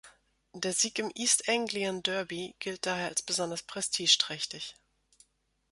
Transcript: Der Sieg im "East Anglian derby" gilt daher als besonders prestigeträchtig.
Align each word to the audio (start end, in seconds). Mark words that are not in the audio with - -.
Der 0.55 0.73
Sieg 0.73 0.97
im 0.97 1.11
"East 1.13 1.47
Anglian 1.47 2.01
derby" 2.01 2.55
gilt 2.57 2.87
daher 2.87 3.09
als 3.09 3.21
besonders 3.21 3.61
prestigeträchtig. 3.61 4.75